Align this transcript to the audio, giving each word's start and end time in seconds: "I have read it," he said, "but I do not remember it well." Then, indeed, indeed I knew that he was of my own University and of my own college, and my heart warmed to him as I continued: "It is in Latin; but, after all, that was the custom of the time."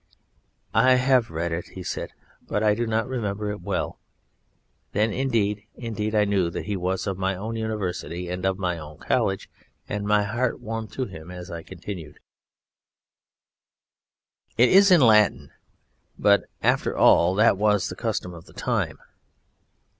"I 0.73 0.95
have 0.95 1.29
read 1.29 1.51
it," 1.51 1.67
he 1.75 1.83
said, 1.83 2.09
"but 2.47 2.63
I 2.63 2.73
do 2.73 2.87
not 2.87 3.07
remember 3.07 3.51
it 3.51 3.61
well." 3.61 3.99
Then, 4.93 5.13
indeed, 5.13 5.67
indeed 5.75 6.15
I 6.15 6.25
knew 6.25 6.49
that 6.49 6.65
he 6.65 6.75
was 6.75 7.05
of 7.05 7.19
my 7.19 7.35
own 7.35 7.55
University 7.55 8.27
and 8.27 8.43
of 8.43 8.57
my 8.57 8.79
own 8.79 8.97
college, 8.97 9.47
and 9.87 10.07
my 10.07 10.23
heart 10.23 10.59
warmed 10.59 10.91
to 10.93 11.05
him 11.05 11.29
as 11.29 11.51
I 11.51 11.61
continued: 11.61 12.19
"It 14.57 14.69
is 14.69 14.89
in 14.89 15.01
Latin; 15.01 15.51
but, 16.17 16.45
after 16.63 16.97
all, 16.97 17.35
that 17.35 17.55
was 17.55 17.87
the 17.87 17.95
custom 17.95 18.33
of 18.33 18.45
the 18.45 18.53
time." 18.53 18.97